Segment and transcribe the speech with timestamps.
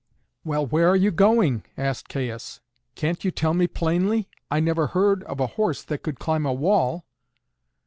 [0.43, 2.59] "Well, where are you going?" asked Caius.
[2.95, 4.27] "Can't you tell me plainly?
[4.49, 7.05] I never heard of a horse that could climb a wall."